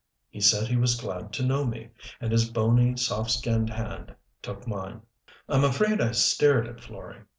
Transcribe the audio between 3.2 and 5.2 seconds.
skinned hand took mine.